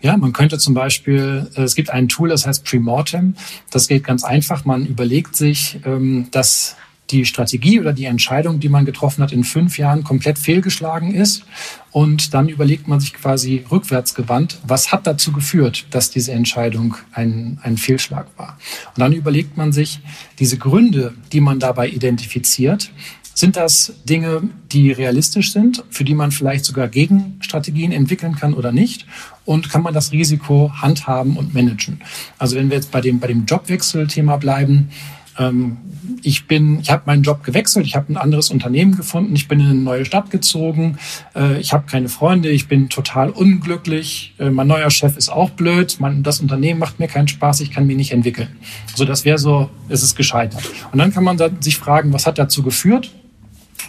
[0.00, 3.34] Ja, man könnte zum Beispiel, äh, es gibt ein Tool, das heißt Premortem.
[3.72, 4.64] Das geht ganz einfach.
[4.64, 6.76] Man überlegt sich, ähm, dass
[7.10, 11.44] die Strategie oder die Entscheidung, die man getroffen hat, in fünf Jahren komplett fehlgeschlagen ist.
[11.90, 16.96] Und dann überlegt man sich quasi rückwärts gewandt, was hat dazu geführt, dass diese Entscheidung
[17.12, 18.58] ein, ein Fehlschlag war.
[18.94, 20.00] Und dann überlegt man sich
[20.38, 22.90] diese Gründe, die man dabei identifiziert,
[23.36, 28.70] sind das Dinge, die realistisch sind, für die man vielleicht sogar Gegenstrategien entwickeln kann oder
[28.70, 29.06] nicht?
[29.44, 32.00] Und kann man das Risiko handhaben und managen?
[32.38, 34.90] Also wenn wir jetzt bei dem, bei dem Jobwechsel-Thema bleiben,
[35.38, 35.78] ähm,
[36.22, 39.60] ich bin, ich habe meinen Job gewechselt, ich habe ein anderes Unternehmen gefunden, ich bin
[39.60, 40.98] in eine neue Stadt gezogen,
[41.34, 45.50] äh, ich habe keine Freunde, ich bin total unglücklich, äh, mein neuer Chef ist auch
[45.50, 48.56] blöd, man, das Unternehmen macht mir keinen Spaß, ich kann mich nicht entwickeln.
[48.94, 50.62] So, das wäre so, es ist gescheitert.
[50.92, 53.10] Und dann kann man da sich fragen, was hat dazu geführt?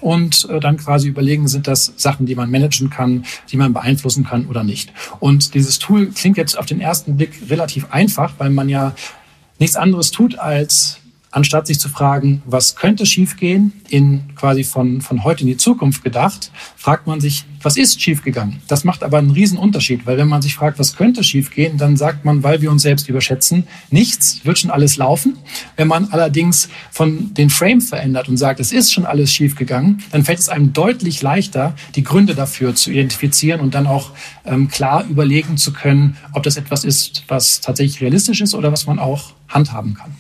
[0.02, 4.26] und äh, dann quasi überlegen, sind das Sachen, die man managen kann, die man beeinflussen
[4.26, 4.92] kann oder nicht.
[5.20, 8.94] Und dieses Tool klingt jetzt auf den ersten Blick relativ einfach, weil man ja
[9.58, 11.00] nichts anderes tut, als
[11.36, 16.02] anstatt sich zu fragen, was könnte schiefgehen, in quasi von, von heute in die Zukunft
[16.02, 18.62] gedacht, fragt man sich, was ist schiefgegangen?
[18.70, 21.98] Das macht aber einen riesen Unterschied, weil wenn man sich fragt, was könnte schiefgehen, dann
[21.98, 25.36] sagt man, weil wir uns selbst überschätzen, nichts, wird schon alles laufen.
[25.76, 30.24] Wenn man allerdings von den Frame verändert und sagt, es ist schon alles schiefgegangen, dann
[30.24, 34.12] fällt es einem deutlich leichter, die Gründe dafür zu identifizieren und dann auch
[34.46, 38.88] ähm, klar überlegen zu können, ob das etwas ist, was tatsächlich realistisch ist oder was
[38.88, 40.16] man auch handhaben kann.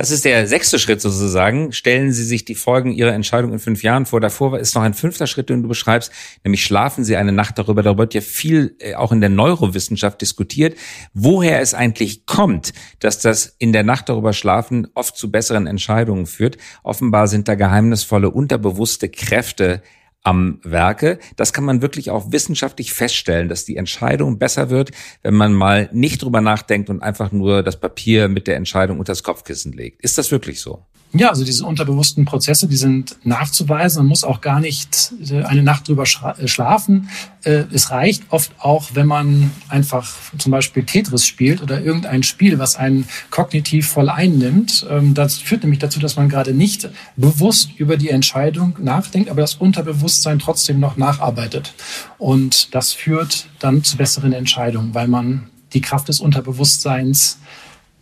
[0.00, 1.72] Das ist der sechste Schritt sozusagen.
[1.72, 4.18] Stellen Sie sich die Folgen Ihrer Entscheidung in fünf Jahren vor.
[4.18, 6.10] Davor ist noch ein fünfter Schritt, den du beschreibst,
[6.42, 7.82] nämlich schlafen Sie eine Nacht darüber.
[7.82, 10.74] Darüber wird ja viel äh, auch in der Neurowissenschaft diskutiert,
[11.12, 16.24] woher es eigentlich kommt, dass das in der Nacht darüber schlafen oft zu besseren Entscheidungen
[16.24, 16.56] führt.
[16.82, 19.82] Offenbar sind da geheimnisvolle, unterbewusste Kräfte
[20.22, 21.18] am Werke.
[21.36, 24.90] Das kann man wirklich auch wissenschaftlich feststellen, dass die Entscheidung besser wird,
[25.22, 29.12] wenn man mal nicht drüber nachdenkt und einfach nur das Papier mit der Entscheidung unter
[29.12, 30.02] das Kopfkissen legt.
[30.02, 30.86] Ist das wirklich so?
[31.12, 34.02] Ja, also diese unterbewussten Prozesse, die sind nachzuweisen.
[34.02, 37.08] Man muss auch gar nicht äh, eine Nacht drüber äh, schlafen.
[37.42, 42.60] Äh, es reicht oft auch, wenn man einfach zum Beispiel Tetris spielt oder irgendein Spiel,
[42.60, 44.86] was einen kognitiv voll einnimmt.
[44.88, 49.40] Ähm, das führt nämlich dazu, dass man gerade nicht bewusst über die Entscheidung nachdenkt, aber
[49.40, 51.74] das Unterbewusstsein trotzdem noch nacharbeitet.
[52.18, 57.38] Und das führt dann zu besseren Entscheidungen, weil man die Kraft des Unterbewusstseins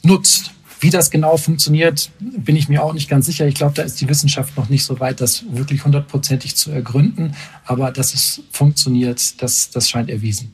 [0.03, 3.47] nutzt Wie das genau funktioniert, bin ich mir auch nicht ganz sicher.
[3.47, 7.35] Ich glaube, da ist die Wissenschaft noch nicht so weit, das wirklich hundertprozentig zu ergründen.
[7.64, 10.53] Aber dass es funktioniert, das, das scheint erwiesen.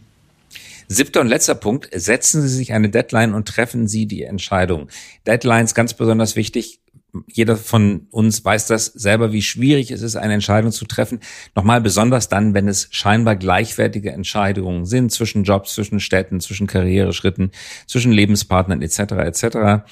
[0.88, 1.88] Siebter und letzter Punkt.
[1.92, 4.88] Setzen Sie sich eine Deadline und treffen Sie die Entscheidung.
[5.26, 6.80] Deadlines ganz besonders wichtig
[7.26, 11.20] jeder von uns weiß das selber, wie schwierig es ist, eine Entscheidung zu treffen.
[11.54, 17.50] Nochmal besonders dann, wenn es scheinbar gleichwertige Entscheidungen sind zwischen Jobs, zwischen Städten, zwischen Karriereschritten,
[17.86, 18.98] zwischen Lebenspartnern etc.
[18.98, 19.84] etc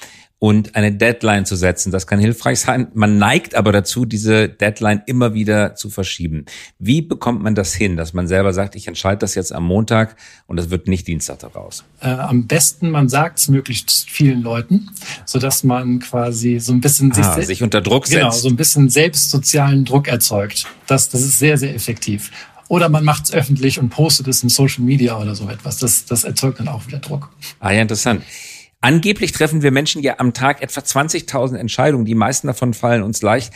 [0.43, 1.93] und eine Deadline zu setzen.
[1.93, 2.89] Das kann hilfreich sein.
[2.93, 6.43] Man neigt aber dazu, diese Deadline immer wieder zu verschieben.
[6.79, 10.17] Wie bekommt man das hin, dass man selber sagt, ich entscheide das jetzt am Montag
[10.45, 11.85] und das wird nicht Dienstag daraus?
[12.01, 14.89] Äh, am besten, man sagt es möglichst vielen Leuten,
[15.25, 18.41] so dass man quasi so ein bisschen ah, sich, sich unter Druck genau, setzt.
[18.41, 20.67] Genau, so ein bisschen selbst sozialen Druck erzeugt.
[20.87, 22.31] Das, das ist sehr, sehr effektiv.
[22.67, 25.77] Oder man macht es öffentlich und postet es in Social Media oder so etwas.
[25.77, 27.29] Das, das erzeugt dann auch wieder Druck.
[27.61, 28.23] Ah ja, interessant.
[28.83, 32.03] Angeblich treffen wir Menschen ja am Tag etwa 20.000 Entscheidungen.
[32.03, 33.53] Die meisten davon fallen uns leicht,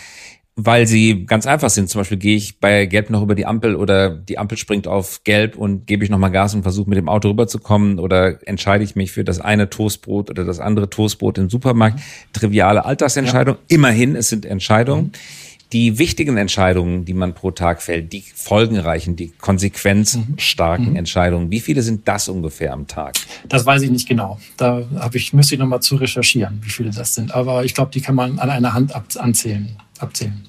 [0.56, 1.90] weil sie ganz einfach sind.
[1.90, 5.26] Zum Beispiel gehe ich bei Gelb noch über die Ampel oder die Ampel springt auf
[5.26, 8.96] Gelb und gebe ich nochmal Gas und versuche mit dem Auto rüberzukommen oder entscheide ich
[8.96, 12.00] mich für das eine Toastbrot oder das andere Toastbrot im Supermarkt.
[12.32, 13.56] Triviale Alltagsentscheidung.
[13.56, 13.76] Ja.
[13.76, 15.08] Immerhin, es sind Entscheidungen.
[15.08, 20.96] Mhm die wichtigen Entscheidungen, die man pro Tag fällt, die folgenreichen, die konsequenzstarken mhm.
[20.96, 23.16] Entscheidungen, wie viele sind das ungefähr am Tag?
[23.50, 24.40] Das weiß ich nicht genau.
[24.56, 27.34] Da habe ich, müsste ich nochmal zu recherchieren, wie viele das sind.
[27.34, 29.76] Aber ich glaube, die kann man an einer Hand abzählen.
[30.00, 30.42] abzählen.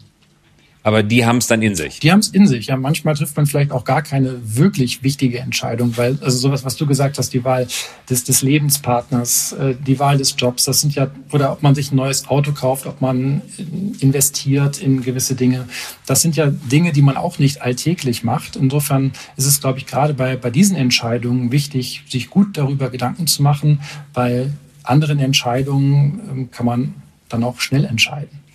[0.89, 2.01] Aber die haben es dann in sich.
[2.01, 2.69] Die haben es in sich.
[2.69, 6.77] Ja, manchmal trifft man vielleicht auch gar keine wirklich wichtige Entscheidung, weil also sowas, was
[6.77, 7.67] du gesagt hast, die Wahl
[8.09, 11.93] des, des Lebenspartners, äh, die Wahl des Jobs, das sind ja oder ob man sich
[11.93, 13.43] ein neues Auto kauft, ob man
[14.01, 15.69] investiert in gewisse Dinge,
[16.07, 18.57] das sind ja Dinge, die man auch nicht alltäglich macht.
[18.57, 23.27] Insofern ist es, glaube ich, gerade bei bei diesen Entscheidungen wichtig, sich gut darüber Gedanken
[23.27, 23.83] zu machen,
[24.15, 26.95] weil anderen Entscheidungen ähm, kann man
[27.29, 28.48] dann auch schnell entscheiden.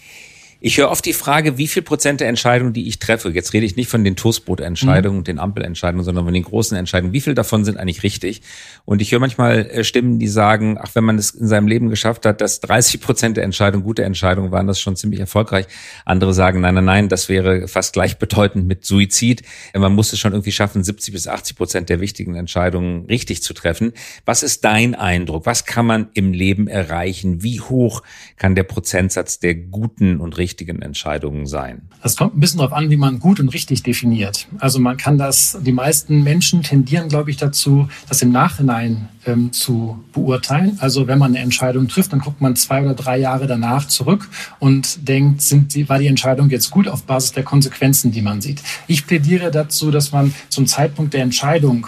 [0.66, 3.66] Ich höre oft die Frage, wie viel Prozent der Entscheidungen, die ich treffe, jetzt rede
[3.66, 5.24] ich nicht von den Toastbrotentscheidungen, mhm.
[5.26, 8.42] den Ampelentscheidungen, sondern von den großen Entscheidungen, wie viel davon sind eigentlich richtig?
[8.86, 11.90] Und ich höre manchmal äh, Stimmen, die sagen, ach, wenn man es in seinem Leben
[11.90, 15.66] geschafft hat, dass 30 Prozent der Entscheidungen gute Entscheidungen waren, das schon ziemlich erfolgreich.
[16.06, 19.42] Andere sagen, nein, nein, nein, das wäre fast gleichbedeutend mit Suizid.
[19.74, 23.54] Man muss es schon irgendwie schaffen, 70 bis 80 Prozent der wichtigen Entscheidungen richtig zu
[23.54, 23.92] treffen.
[24.24, 25.46] Was ist dein Eindruck?
[25.46, 27.44] Was kann man im Leben erreichen?
[27.44, 28.02] Wie hoch
[28.38, 31.82] kann der Prozentsatz der guten und richtigen richtigen Entscheidungen sein?
[32.04, 34.48] Das kommt ein bisschen darauf an, wie man gut und richtig definiert.
[34.60, 39.52] Also man kann das, die meisten Menschen tendieren, glaube ich, dazu, das im Nachhinein ähm,
[39.52, 40.78] zu beurteilen.
[40.80, 44.30] Also wenn man eine Entscheidung trifft, dann guckt man zwei oder drei Jahre danach zurück
[44.60, 48.40] und denkt, sind die, war die Entscheidung jetzt gut auf Basis der Konsequenzen, die man
[48.40, 48.62] sieht.
[48.86, 51.88] Ich plädiere dazu, dass man zum Zeitpunkt der Entscheidung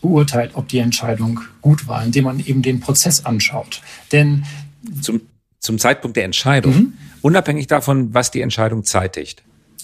[0.00, 3.82] beurteilt, ob die Entscheidung gut war, indem man eben den Prozess anschaut.
[4.10, 4.44] Denn
[5.02, 5.20] zum,
[5.60, 6.74] zum Zeitpunkt der Entscheidung.
[6.74, 6.92] Mhm
[7.22, 9.42] unabhängig davon, was die Entscheidung zeitigt.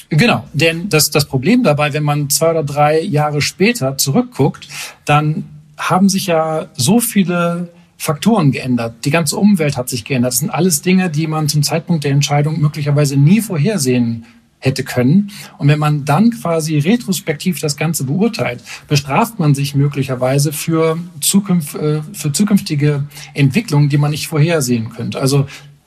[0.09, 4.69] Genau, denn das, das Problem dabei, wenn man zwei oder drei Jahre später zurückguckt,
[5.05, 5.45] dann
[5.77, 9.05] haben sich ja so viele Faktoren geändert.
[9.05, 10.33] Die ganze Umwelt hat sich geändert.
[10.33, 14.27] Das sind alles Dinge, die man zum Zeitpunkt der Entscheidung möglicherweise nie vorhersehen
[14.59, 15.31] hätte können.
[15.59, 21.75] Und wenn man dann quasi retrospektiv das Ganze beurteilt, bestraft man sich möglicherweise für, Zukunft,
[21.75, 25.21] äh, für zukünftige Entwicklungen, die man nicht vorhersehen könnte.
[25.21, 25.47] Also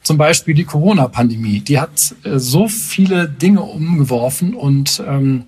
[0.09, 1.59] zum Beispiel die Corona-Pandemie.
[1.59, 5.43] Die hat äh, so viele Dinge umgeworfen und ähm,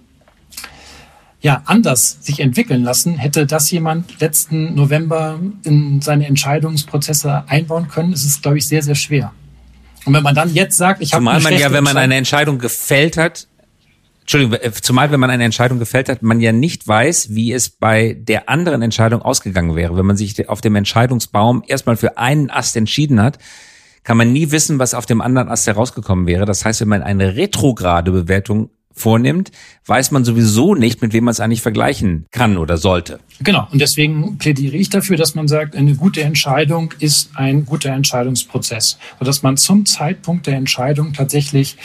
[1.41, 3.17] ja, anders sich entwickeln lassen.
[3.17, 8.83] Hätte das jemand letzten November in seine Entscheidungsprozesse einbauen können, ist es, glaube ich, sehr,
[8.83, 9.31] sehr schwer.
[10.05, 12.59] Und wenn man dann jetzt sagt, ich habe Zumal man ja, wenn man eine Entscheidung
[12.59, 13.47] gefällt hat,
[14.19, 17.69] Entschuldigung, äh, zumal wenn man eine Entscheidung gefällt hat, man ja nicht weiß, wie es
[17.69, 19.97] bei der anderen Entscheidung ausgegangen wäre.
[19.97, 23.39] Wenn man sich auf dem Entscheidungsbaum erstmal für einen Ast entschieden hat,
[24.03, 26.45] kann man nie wissen, was auf dem anderen Ast herausgekommen wäre.
[26.45, 29.51] Das heißt, wenn man eine retrograde Bewertung vornimmt,
[29.85, 33.19] weiß man sowieso nicht, mit wem man es eigentlich vergleichen kann oder sollte.
[33.39, 33.67] Genau.
[33.71, 38.97] Und deswegen plädiere ich dafür, dass man sagt, eine gute Entscheidung ist ein guter Entscheidungsprozess.
[39.19, 41.77] Sodass man zum Zeitpunkt der Entscheidung tatsächlich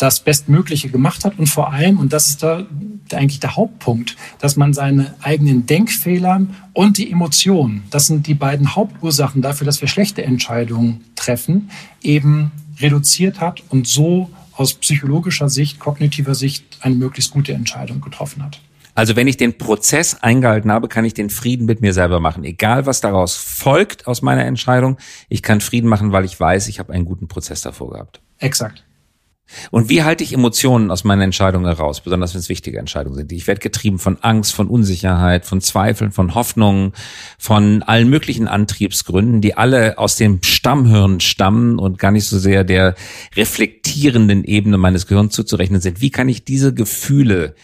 [0.00, 2.66] das Bestmögliche gemacht hat und vor allem, und das ist da
[3.12, 8.74] eigentlich der Hauptpunkt, dass man seine eigenen Denkfehler und die Emotionen, das sind die beiden
[8.74, 11.70] Hauptursachen dafür, dass wir schlechte Entscheidungen treffen,
[12.02, 18.42] eben reduziert hat und so aus psychologischer Sicht, kognitiver Sicht eine möglichst gute Entscheidung getroffen
[18.42, 18.60] hat.
[18.94, 22.44] Also wenn ich den Prozess eingehalten habe, kann ich den Frieden mit mir selber machen.
[22.44, 26.78] Egal, was daraus folgt aus meiner Entscheidung, ich kann Frieden machen, weil ich weiß, ich
[26.78, 28.20] habe einen guten Prozess davor gehabt.
[28.38, 28.84] Exakt.
[29.70, 33.32] Und wie halte ich Emotionen aus meinen Entscheidungen heraus, besonders wenn es wichtige Entscheidungen sind?
[33.32, 36.92] Ich werde getrieben von Angst, von Unsicherheit, von Zweifeln, von Hoffnungen,
[37.38, 42.64] von allen möglichen Antriebsgründen, die alle aus dem Stammhirn stammen und gar nicht so sehr
[42.64, 42.94] der
[43.36, 46.00] reflektierenden Ebene meines Gehirns zuzurechnen sind.
[46.00, 47.54] Wie kann ich diese Gefühle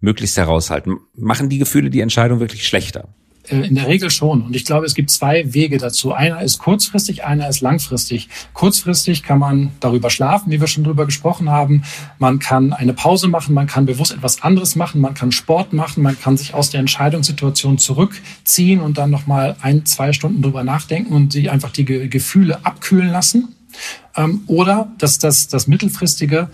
[0.00, 0.98] möglichst heraushalten?
[1.14, 3.08] Machen die Gefühle die Entscheidung wirklich schlechter?
[3.48, 4.42] Äh, in der Regel schon.
[4.42, 6.12] Und ich glaube, es gibt zwei Wege dazu.
[6.12, 8.28] Einer ist kurzfristig, einer ist langfristig.
[8.52, 11.82] Kurzfristig kann man darüber schlafen, wie wir schon darüber gesprochen haben.
[12.18, 16.02] Man kann eine Pause machen, man kann bewusst etwas anderes machen, man kann Sport machen,
[16.02, 21.12] man kann sich aus der Entscheidungssituation zurückziehen und dann nochmal ein, zwei Stunden drüber nachdenken
[21.12, 23.54] und sich einfach die Gefühle abkühlen lassen.
[24.16, 26.48] Ähm, oder das, das, das mittelfristige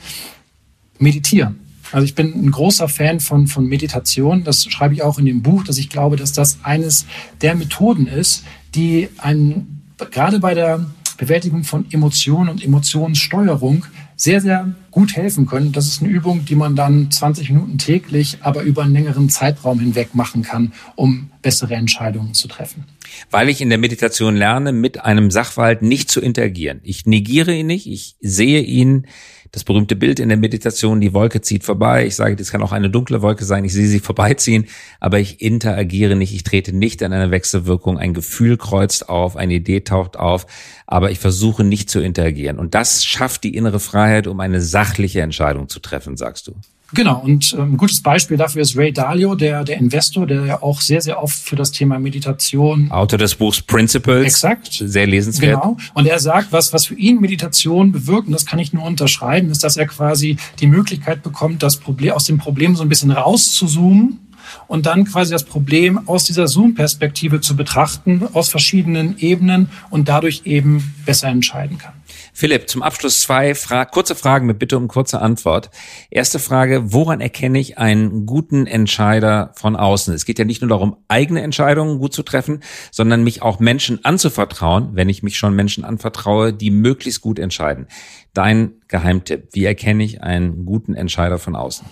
[0.99, 1.68] Meditieren.
[1.93, 4.45] Also ich bin ein großer Fan von, von Meditation.
[4.45, 7.07] Das schreibe ich auch in dem Buch, dass ich glaube, dass das eines
[7.41, 10.87] der Methoden ist, die einen, gerade bei der
[11.19, 15.73] Bewältigung von Emotionen und Emotionssteuerung sehr, sehr gut helfen können.
[15.73, 19.79] Das ist eine Übung, die man dann 20 Minuten täglich, aber über einen längeren Zeitraum
[19.81, 22.85] hinweg machen kann, um bessere Entscheidungen zu treffen.
[23.31, 26.81] Weil ich in der Meditation lerne, mit einem Sachverhalt nicht zu interagieren.
[26.83, 29.07] Ich negiere ihn nicht, ich sehe ihn
[29.53, 32.07] das berühmte Bild in der Meditation, die Wolke zieht vorbei.
[32.07, 33.65] Ich sage, das kann auch eine dunkle Wolke sein.
[33.65, 34.67] Ich sehe sie vorbeiziehen,
[35.01, 36.35] aber ich interagiere nicht.
[36.35, 37.99] Ich trete nicht in eine Wechselwirkung.
[37.99, 40.47] Ein Gefühl kreuzt auf, eine Idee taucht auf,
[40.87, 42.59] aber ich versuche nicht zu interagieren.
[42.59, 46.55] Und das schafft die innere Freiheit, um eine sachliche Entscheidung zu treffen, sagst du.
[46.95, 50.63] Genau, und ähm, ein gutes Beispiel dafür ist Ray Dalio, der, der Investor, der ja
[50.63, 52.91] auch sehr, sehr oft für das Thema Meditation.
[52.91, 54.25] Autor des Buchs Principles.
[54.25, 54.73] Exakt.
[54.73, 55.61] Sehr lesenswert.
[55.61, 55.77] Genau.
[55.93, 59.51] Und er sagt, was, was für ihn Meditation bewirkt, und das kann ich nur unterschreiben,
[59.51, 63.11] ist, dass er quasi die Möglichkeit bekommt, das Problem, aus dem Problem so ein bisschen
[63.11, 64.21] rauszuzoomen
[64.67, 70.43] und dann quasi das Problem aus dieser Zoom-Perspektive zu betrachten, aus verschiedenen Ebenen und dadurch
[70.47, 71.93] eben besser entscheiden kann.
[72.39, 75.71] Philipp, zum Abschluss zwei Fra kurze Fragen mit Bitte um kurze Antwort.
[76.09, 80.15] Erste Frage, woran erkenne ich einen guten Entscheider von außen?
[80.15, 82.61] Es geht ja nicht nur darum, eigene Entscheidungen gut zu treffen,
[82.93, 87.89] sondern mich auch Menschen anzuvertrauen, wenn ich mich schon Menschen anvertraue, die möglichst gut entscheiden.
[88.35, 91.89] Dein Geheimtipp, wie erkenne ich einen guten Entscheider von außen?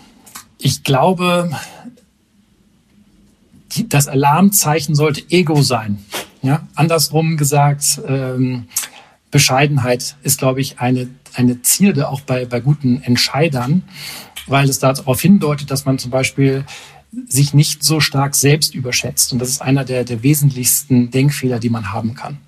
[0.59, 1.51] Ich glaube,
[3.89, 6.05] das Alarmzeichen sollte Ego sein.
[6.43, 8.69] Ja, andersrum gesagt, ähm,
[9.31, 13.83] Bescheidenheit ist, glaube ich, eine, eine Zierde auch bei, bei guten Entscheidern,
[14.47, 16.65] weil es darauf hindeutet, dass man zum Beispiel
[17.29, 19.33] sich nicht so stark selbst überschätzt.
[19.33, 22.39] Und das ist einer der, der wesentlichsten Denkfehler, die man haben kann.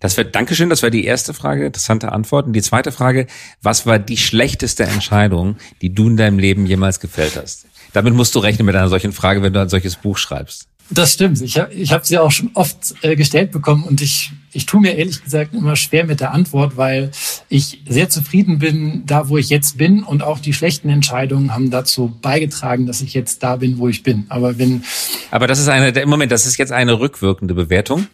[0.00, 2.46] Das wird, Dankeschön, das war die erste Frage, interessante Antwort.
[2.46, 3.26] Und die zweite Frage,
[3.60, 7.66] was war die schlechteste Entscheidung, die du in deinem Leben jemals gefällt hast?
[7.92, 10.68] Damit musst du rechnen mit einer solchen Frage, wenn du ein solches Buch schreibst.
[10.88, 11.40] Das stimmt.
[11.42, 14.80] Ich habe ich hab sie auch schon oft äh, gestellt bekommen und ich, ich tue
[14.80, 17.10] mir ehrlich gesagt immer schwer mit der Antwort, weil
[17.48, 21.70] ich sehr zufrieden bin, da wo ich jetzt bin und auch die schlechten Entscheidungen haben
[21.70, 24.26] dazu beigetragen, dass ich jetzt da bin, wo ich bin.
[24.28, 24.84] Aber wenn
[25.30, 28.06] Aber das ist eine im Moment, das ist jetzt eine rückwirkende Bewertung.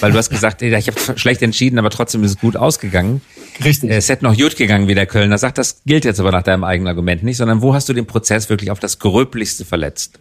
[0.00, 3.22] Weil du hast gesagt, ich habe schlecht entschieden, aber trotzdem ist es gut ausgegangen.
[3.64, 3.90] Richtig.
[3.90, 5.58] Es hätte noch gut gegangen, wie der Kölner sagt.
[5.58, 8.48] Das gilt jetzt aber nach deinem eigenen Argument nicht, sondern wo hast du den Prozess
[8.48, 10.18] wirklich auf das Gröblichste verletzt?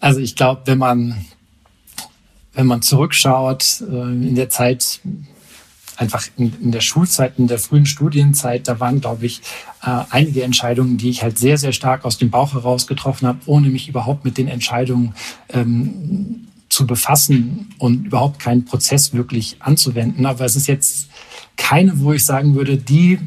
[0.00, 1.24] Also ich glaube, wenn man
[2.54, 5.00] wenn man zurückschaut, äh, in der Zeit,
[5.96, 9.40] einfach in, in, der Schulzeit, in der frühen Studienzeit, da waren, glaube ich,
[9.82, 13.38] äh, einige Entscheidungen, die ich halt sehr, sehr stark aus dem Bauch heraus getroffen habe,
[13.46, 15.14] ohne mich überhaupt mit den Entscheidungen
[15.50, 20.24] ähm, zu befassen und überhaupt keinen Prozess wirklich anzuwenden.
[20.24, 21.08] Aber es ist jetzt
[21.56, 23.18] keine, wo ich sagen würde, die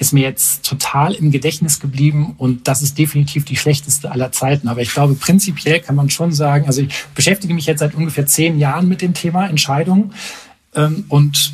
[0.00, 4.66] ist mir jetzt total im Gedächtnis geblieben und das ist definitiv die schlechteste aller Zeiten.
[4.68, 8.24] Aber ich glaube, prinzipiell kann man schon sagen, also ich beschäftige mich jetzt seit ungefähr
[8.24, 10.14] zehn Jahren mit dem Thema Entscheidungen
[10.74, 11.52] ähm, und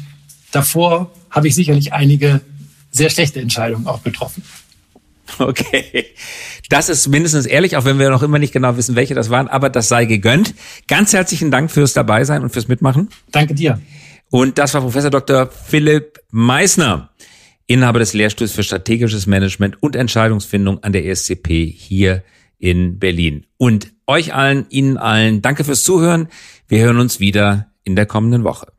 [0.52, 2.40] davor habe ich sicherlich einige
[2.92, 4.44] sehr schlechte Entscheidungen auch getroffen.
[5.40, 6.06] Okay.
[6.68, 9.48] Das ist mindestens ehrlich, auch wenn wir noch immer nicht genau wissen, welche das waren,
[9.48, 10.54] aber das sei gegönnt.
[10.86, 13.08] Ganz herzlichen Dank fürs Dabeisein und fürs Mitmachen.
[13.32, 13.80] Danke dir.
[14.30, 15.48] Und das war Professor Dr.
[15.48, 17.10] Philipp Meissner.
[17.66, 22.22] Inhaber des Lehrstuhls für strategisches Management und Entscheidungsfindung an der ESCP hier
[22.58, 23.46] in Berlin.
[23.56, 26.28] Und euch allen, Ihnen allen, danke fürs Zuhören.
[26.68, 28.72] Wir hören uns wieder in der kommenden Woche.